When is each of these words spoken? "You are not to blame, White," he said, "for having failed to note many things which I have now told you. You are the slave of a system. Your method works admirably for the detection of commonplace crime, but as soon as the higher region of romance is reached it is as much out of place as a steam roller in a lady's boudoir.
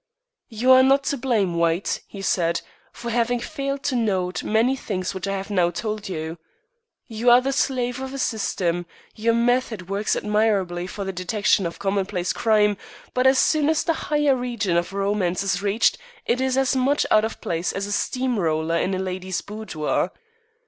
"You 0.49 0.71
are 0.71 0.81
not 0.81 1.03
to 1.11 1.17
blame, 1.17 1.53
White," 1.53 2.01
he 2.07 2.23
said, 2.23 2.61
"for 2.91 3.11
having 3.11 3.39
failed 3.39 3.83
to 3.83 3.95
note 3.95 4.43
many 4.43 4.75
things 4.75 5.13
which 5.13 5.27
I 5.27 5.37
have 5.37 5.51
now 5.51 5.69
told 5.69 6.09
you. 6.09 6.39
You 7.05 7.29
are 7.29 7.39
the 7.39 7.53
slave 7.53 7.99
of 8.01 8.11
a 8.11 8.17
system. 8.17 8.87
Your 9.13 9.35
method 9.35 9.89
works 9.91 10.15
admirably 10.15 10.87
for 10.87 11.03
the 11.05 11.13
detection 11.13 11.67
of 11.67 11.77
commonplace 11.77 12.33
crime, 12.33 12.77
but 13.13 13.27
as 13.27 13.37
soon 13.37 13.69
as 13.69 13.83
the 13.83 13.93
higher 14.09 14.35
region 14.35 14.75
of 14.75 14.91
romance 14.91 15.43
is 15.43 15.61
reached 15.61 15.99
it 16.25 16.41
is 16.41 16.57
as 16.57 16.75
much 16.75 17.05
out 17.11 17.23
of 17.23 17.39
place 17.39 17.71
as 17.71 17.85
a 17.85 17.91
steam 17.91 18.39
roller 18.39 18.77
in 18.77 18.95
a 18.95 18.97
lady's 18.97 19.41
boudoir. 19.41 20.11